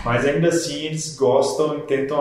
[0.05, 2.19] mas ainda assim eles gostam e tentam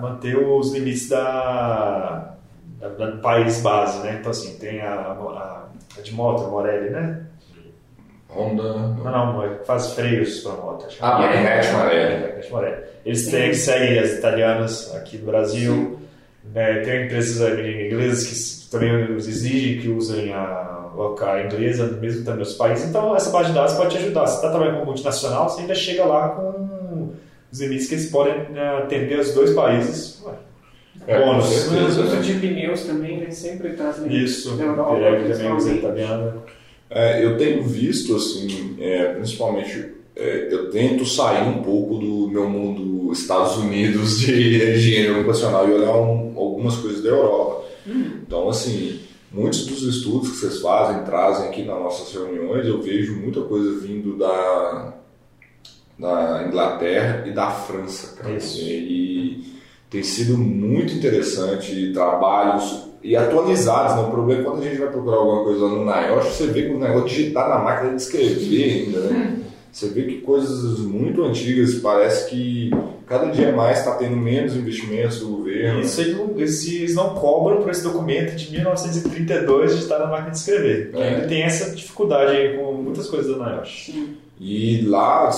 [0.00, 2.34] manter os limites da,
[2.80, 4.16] da, do país base, né?
[4.18, 5.66] Então assim, tem a, a,
[5.98, 7.26] a de moto, a Morelli, né?
[8.30, 8.62] Honda.
[8.62, 10.86] Não, não, faz freios para moto.
[10.86, 12.50] Acho ah, Magnete Morelli.
[12.50, 12.82] Morelli.
[13.04, 15.98] Eles têm, seguem as italianas aqui no Brasil.
[16.54, 16.80] Né?
[16.80, 22.88] Tem empresas inglesas que também exigem que usem a, a inglesa, mesmo também nos países.
[22.88, 24.26] Então, essa base de dados pode te ajudar.
[24.26, 27.10] Se está trabalhando com multinacional, você ainda chega lá com
[27.52, 30.24] os limites que eles podem né, atender os dois países.
[31.06, 31.70] É, bônus.
[31.70, 33.30] Os usos de pneus também, né?
[33.30, 34.12] Sempre trazem.
[34.12, 36.36] Isso, Europa, também usa italiana.
[36.90, 42.48] É, eu tenho visto, assim, é, principalmente, é, eu tento sair um pouco do meu
[42.48, 44.32] mundo Estados Unidos de
[44.74, 46.25] higiene ocupacional e olhar um,
[46.56, 47.64] algumas coisas da Europa.
[47.86, 53.16] Então, assim, muitos dos estudos que vocês fazem, trazem aqui nas nossas reuniões, eu vejo
[53.16, 54.94] muita coisa vindo da,
[55.98, 58.16] da Inglaterra e da França.
[58.16, 58.34] Cara.
[58.34, 58.58] Isso.
[58.60, 59.54] E
[59.90, 63.96] tem sido muito interessante trabalhos e atualizados.
[63.96, 64.02] Né?
[64.02, 66.74] O problema é quando a gente vai procurar alguma coisa no NIOSH, você vê que
[66.74, 69.45] o negócio digitar na máquina de escrever ainda, né?
[69.76, 72.70] Você vê que coisas muito antigas, parece que
[73.06, 75.80] cada dia mais está tendo menos investimentos do governo.
[75.80, 80.38] Isso eles, eles não cobram por esse documento de 1932 de estar na máquina de
[80.38, 80.92] escrever.
[80.94, 81.08] É.
[81.08, 83.92] Ainda tem essa dificuldade aí com muitas coisas da NIOSH.
[84.40, 85.30] E lá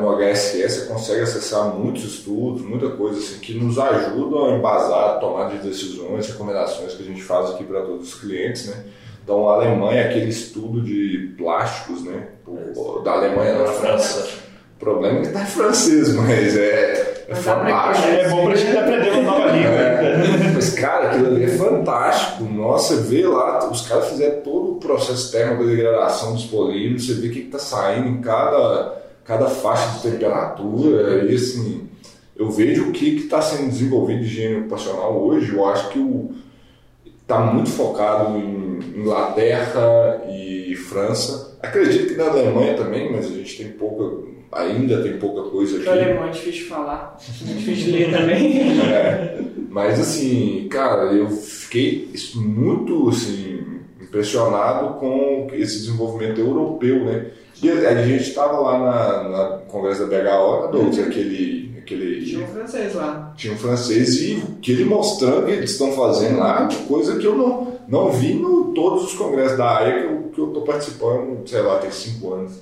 [0.00, 5.10] no HSE você consegue acessar muitos estudos, muita coisa assim, que nos ajudam a embasar
[5.10, 8.84] a tomada de decisões, recomendações que a gente faz aqui para todos os clientes, né?
[9.22, 12.28] Então, a Alemanha, aquele estudo de plásticos, né?
[13.04, 14.28] Da Alemanha na França.
[14.76, 18.08] O problema é que em francês, mas é, é fantástico.
[18.08, 19.70] É bom para a gente aprender uma nova língua.
[19.70, 22.44] É, mas, cara, aquilo ali é fantástico.
[22.44, 27.14] Nossa, vê lá, os caras fizeram todo o processo térmico de degradação dos polímeros, você
[27.14, 31.24] vê o que está saindo em cada, cada faixa de temperatura.
[31.24, 31.88] E assim,
[32.34, 35.54] eu vejo o que está sendo desenvolvido de higiene ocupacional hoje.
[35.54, 36.30] Eu acho que o
[37.30, 41.56] está muito focado em Inglaterra e França.
[41.62, 45.86] Acredito que na Alemanha também, mas a gente tem pouca, ainda tem pouca coisa aqui.
[45.86, 48.80] O alemão é difícil de falar, é difícil de ler também.
[48.90, 49.38] É,
[49.68, 53.60] mas assim, cara, eu fiquei muito assim,
[54.00, 57.26] impressionado com esse desenvolvimento europeu, né?
[57.62, 62.46] E a gente estava lá na, na Congresso da BHO, Douglas, aquele Aquele, tinha um
[62.46, 63.32] francês lá.
[63.36, 67.36] Tinha um francês e que ele mostrando que eles estão fazendo lá, coisa que eu
[67.36, 71.78] não, não vi em todos os congressos da área que eu estou participando, sei lá,
[71.78, 72.60] tem cinco anos.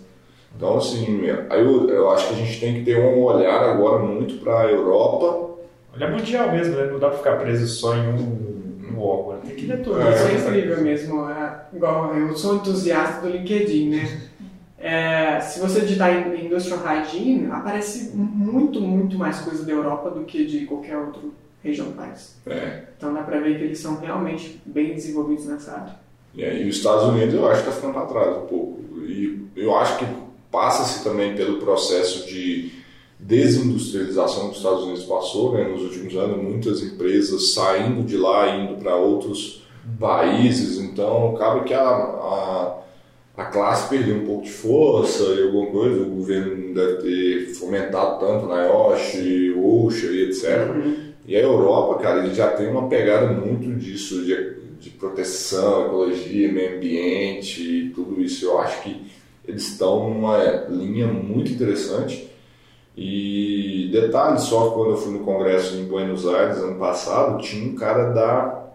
[0.56, 4.02] Então, assim, aí eu, eu acho que a gente tem que ter um olhar agora
[4.02, 5.58] muito para a Europa.
[5.94, 6.88] Olhar mundial mesmo, né?
[6.90, 9.40] Não dá para ficar preso só em um, um órgão.
[9.46, 10.00] Tem que ler tudo.
[10.00, 11.28] É, Isso é incrível mesmo.
[11.28, 14.27] É, igual eu sou entusiasta do LinkedIn, né?
[14.80, 20.24] É, se você digitar em Industrial Hygiene, aparece muito, muito mais coisa da Europa do
[20.24, 21.22] que de qualquer outra
[21.62, 22.36] região do país.
[22.46, 22.84] É.
[22.96, 25.96] Então dá para ver que eles são realmente bem desenvolvidos nessa área.
[26.36, 28.80] É, e os Estados Unidos eu acho que está ficando para trás um pouco.
[29.06, 30.06] E eu acho que
[30.50, 32.78] passa-se também pelo processo de
[33.18, 38.48] desindustrialização que os Estados Unidos passou né, nos últimos anos, muitas empresas saindo de lá
[38.54, 39.66] indo para outros
[39.98, 42.78] países, então acaba que a, a
[43.38, 47.54] a classe perdeu um pouco de força e alguma coisa, o governo não deve ter
[47.54, 50.68] fomentado tanto na IOSH, OSHA e etc.
[50.68, 50.96] Uhum.
[51.24, 56.52] E a Europa, cara, ele já tem uma pegada muito disso, de, de proteção, ecologia,
[56.52, 58.44] meio ambiente e tudo isso.
[58.44, 59.06] Eu acho que
[59.46, 62.28] eles estão numa linha muito interessante.
[62.96, 67.76] E detalhe só, quando eu fui no congresso em Buenos Aires ano passado, tinha um
[67.76, 68.72] cara da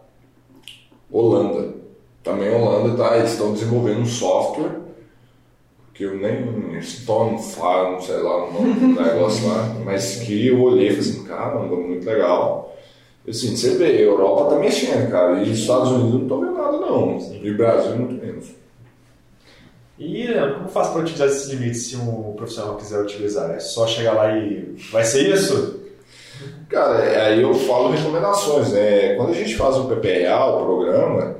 [1.11, 1.82] Holanda
[2.23, 4.83] também a Holanda tá, eles estão desenvolvendo um software
[5.93, 10.61] que eu nem Stone Farm, sei lá o nome do negócio lá, mas que eu
[10.61, 12.75] olhei e falei assim, caramba, muito legal.
[13.27, 16.53] Assim, você vê, a Europa tá mexendo, cara, e os Estados Unidos não estão vendo
[16.53, 18.63] nada não, e o Brasil muito menos.
[19.99, 23.51] E como faz para utilizar esses limites se um profissional quiser utilizar?
[23.51, 25.81] É só chegar lá e vai ser isso?
[26.67, 29.13] Cara, é, aí eu falo recomendações, né?
[29.15, 31.35] Quando a gente faz o PPA, o programa,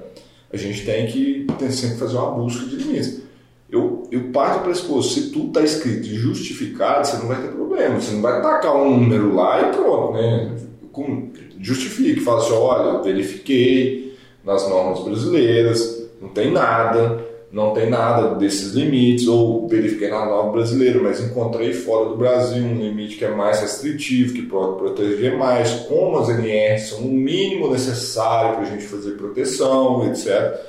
[0.53, 3.23] a gente tem que tem sempre fazer uma busca de limites.
[3.69, 7.47] Eu, eu parto para expor, se tudo está escrito e justificado, você não vai ter
[7.47, 7.99] problema.
[7.99, 10.55] Você não vai tacar um número lá e pronto, né?
[10.91, 18.33] Com, justifique, fala assim, olha, verifiquei nas normas brasileiras, não tem nada, não tem nada
[18.33, 23.23] desses limites, ou verifiquei na norma brasileira, mas encontrei fora do Brasil um limite que
[23.23, 28.63] é mais restritivo, que pode proteger mais, como as NRs são o mínimo necessário para
[28.63, 30.59] a gente fazer proteção, etc.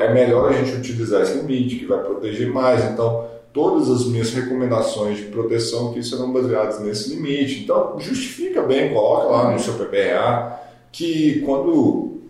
[0.00, 2.82] É melhor a gente utilizar esse limite, que vai proteger mais.
[2.84, 7.62] Então, todas as minhas recomendações de proteção aqui serão baseadas nesse limite.
[7.62, 10.58] Então, justifica bem, coloca lá no seu PPRA
[10.90, 12.22] que quando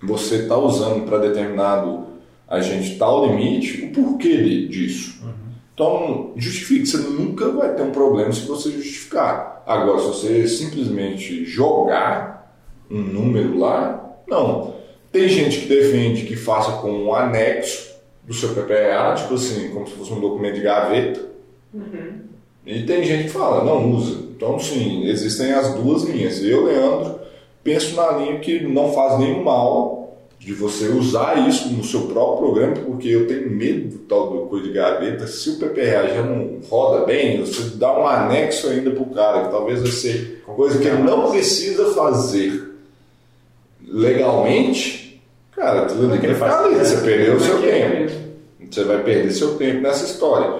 [0.00, 2.08] você está usando para determinado
[2.50, 5.20] a gente tal limite, o porquê disso.
[5.22, 5.30] Uhum.
[5.72, 9.62] Então, justifique, você nunca vai ter um problema se você justificar.
[9.64, 12.52] Agora, se você simplesmente jogar
[12.90, 14.74] um número lá, não.
[15.12, 19.86] Tem gente que defende que faça com um anexo do seu PPA, tipo assim, como
[19.86, 21.20] se fosse um documento de gaveta.
[21.72, 22.20] Uhum.
[22.66, 24.24] E tem gente que fala, não usa.
[24.36, 26.42] Então, sim, existem as duas linhas.
[26.42, 27.20] Eu, Leandro,
[27.62, 29.99] penso na linha que não faz nenhum mal
[30.40, 34.46] de você usar isso no seu próprio programa, porque eu tenho medo do tal do
[34.46, 35.26] coisa de gaveta.
[35.26, 39.44] Se o PPA já não roda bem, você dá um anexo ainda para o cara,
[39.44, 42.70] que talvez vai ser coisa que ele não precisa fazer
[43.86, 45.22] legalmente,
[45.52, 48.12] cara, tudo que ele faz ali, você perdeu o seu tempo.
[48.70, 50.58] Você vai perder seu tempo nessa história.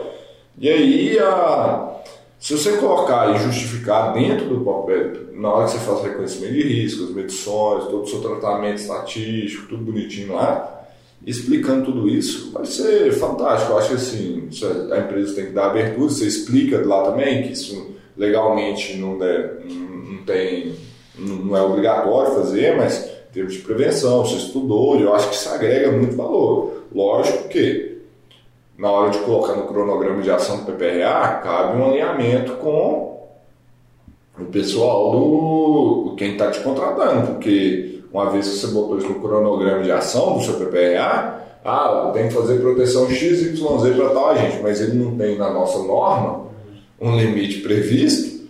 [0.59, 2.00] E aí a
[2.41, 6.55] se você colocar e justificar dentro do papel, na hora que você faz o reconhecimento
[6.55, 10.89] de risco, as medições, todo o seu tratamento estatístico, tudo bonitinho lá,
[11.27, 13.73] explicando tudo isso, vai ser fantástico.
[13.73, 14.49] Eu acho que assim,
[14.91, 19.57] a empresa tem que dar abertura, você explica lá também que isso legalmente não, é,
[19.69, 20.75] não tem,
[21.19, 25.49] não é obrigatório fazer, mas em termos de prevenção, você estudou, eu acho que isso
[25.51, 26.85] agrega muito valor.
[26.91, 27.90] Lógico que
[28.81, 33.29] na hora de colocar no cronograma de ação do PPRA, cabe um alinhamento com
[34.39, 39.21] o pessoal do quem está te contratando, porque uma vez que você botou isso no
[39.21, 44.61] cronograma de ação do seu PPRA, ah, tem que fazer proteção XYZ para tal agente,
[44.63, 46.47] mas ele não tem na nossa norma
[46.99, 48.41] um limite previsto,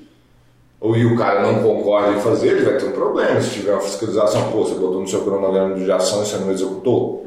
[0.80, 3.40] ou e o cara não concorda em fazer, ele vai ter um problema.
[3.40, 6.52] Se tiver uma fiscalização, pô, você botou no seu cronograma de ação e você não
[6.52, 7.26] executou.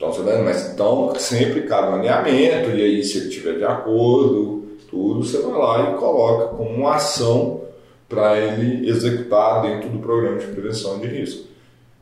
[0.00, 0.08] Uhum.
[0.08, 3.64] Então, você vai, mas então sempre cabe um alinhamento, e aí se ele estiver de
[3.64, 4.60] acordo,
[4.90, 7.60] tudo, você vai lá e coloca como uma ação
[8.08, 11.48] para ele executar dentro do programa de prevenção de risco.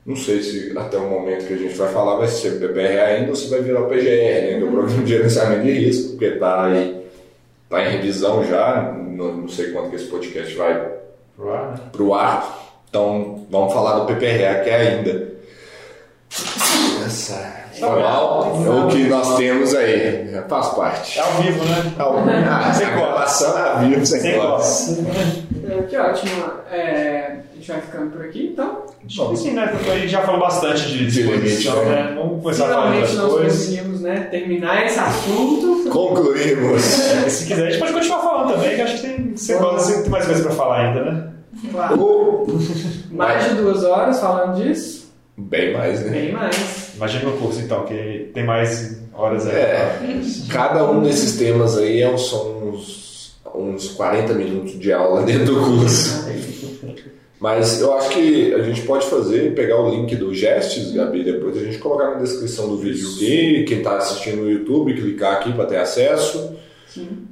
[0.07, 3.29] Não sei se até o momento que a gente vai falar vai ser PPR ainda
[3.29, 6.65] ou se vai virar o PGR, ainda o Programa de Gerenciamento de Risco, porque está
[6.65, 7.05] aí,
[7.69, 10.93] tá em revisão já, não, não, sei quanto que esse podcast vai
[11.37, 11.73] para ar.
[11.73, 12.15] Né?
[12.15, 12.81] ar.
[12.89, 15.35] Então vamos falar do PPR aqui ainda.
[17.05, 21.19] Essa Normal, é o que nós temos aí, faz parte.
[21.19, 21.93] É ao vivo, né?
[21.99, 22.31] É ao vivo.
[22.51, 26.45] Ah, sem gravação é ao vivo, sem, sem é, Que ótimo.
[26.71, 28.83] É, a gente vai ficando por aqui, então.
[29.17, 29.67] Bom, sim, né?
[29.69, 31.91] Porque a gente já falou bastante de disposição, né?
[31.91, 32.15] né?
[32.17, 33.59] Vamos começar a falar nós coisas.
[33.59, 35.91] conseguimos né, terminar esse assunto.
[35.91, 36.83] Concluímos.
[36.83, 40.43] se quiser, a gente pode continuar falando também, que acho que tem, tem mais coisa
[40.43, 41.29] para falar ainda, né?
[41.71, 42.01] Claro.
[42.01, 42.47] Uh,
[43.11, 44.98] mais de duas horas falando disso.
[45.39, 46.11] Bem mais, né?
[46.11, 46.95] Bem mais.
[46.97, 49.55] Imagina o curso então, que tem mais horas aí.
[49.55, 49.99] É,
[50.51, 55.61] cada um desses temas aí é são uns, uns 40 minutos de aula dentro do
[55.61, 56.27] curso.
[57.39, 61.57] Mas eu acho que a gente pode fazer, pegar o link do Gestes, Gabi, depois
[61.57, 65.53] a gente colocar na descrição do vídeo aqui, quem está assistindo no YouTube, clicar aqui
[65.53, 66.57] para ter acesso.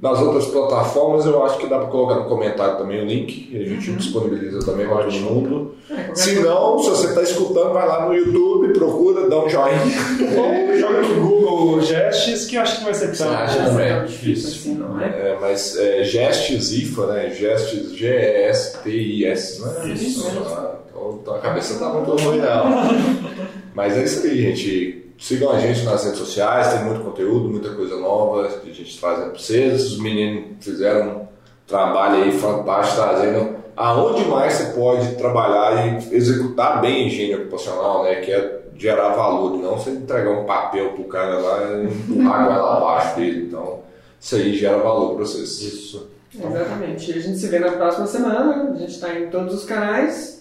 [0.00, 3.57] Nas outras plataformas eu acho que dá para colocar no comentário também o link e
[3.57, 3.96] a gente uhum.
[3.96, 5.74] disponibiliza também para todo mundo.
[5.90, 9.81] É, se não, se você está escutando, vai lá no YouTube, procura, dá um joinha.
[10.37, 14.48] Ou joga no Google Gestes, que eu acho que vai ser tão é difícil.
[14.48, 15.06] Assim, não é?
[15.06, 17.31] é mas é, Gestes IFA, né?
[17.31, 19.88] Gestes G-E-S-T-I-S, né?
[19.94, 20.27] Isso.
[20.46, 20.77] Ah,
[21.23, 23.17] então a cabeça tá muito ruim, não.
[23.75, 27.71] Mas é isso aí, gente Sigam a gente nas redes sociais, tem muito conteúdo, muita
[27.71, 29.92] coisa nova que a gente traz para vocês.
[29.92, 31.27] Os meninos fizeram um
[31.67, 38.04] trabalho aí fantástico, trazendo aonde mais você pode trabalhar e executar bem a higiene ocupacional,
[38.04, 38.17] né?
[38.17, 42.44] Que é gerar valor, não você entregar um papel pro cara lá e empurrar a
[42.44, 43.46] goela abaixo dele.
[43.46, 43.81] Então,
[44.21, 45.60] isso aí gera valor para vocês.
[45.60, 46.08] Isso.
[46.35, 47.10] Exatamente.
[47.10, 48.73] E a gente se vê na próxima semana.
[48.75, 50.35] A gente está em todos os canais.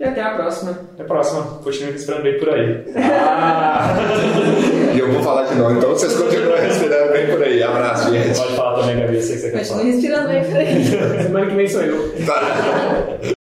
[0.00, 0.70] E até a próxima.
[0.94, 1.42] Até a próxima.
[1.62, 2.84] Continue respirando bem por aí.
[2.96, 3.96] Ah!
[4.94, 7.62] E eu vou falar de novo, então vocês continuam respirando bem por aí.
[7.62, 8.36] Abraço, gente.
[8.36, 9.16] Pode falar também, Gabi.
[9.16, 9.80] Eu sei que você quer falar.
[9.80, 10.84] Continue respirando bem por aí.
[11.22, 12.14] Semana que vem sou eu.
[12.26, 13.18] Tá.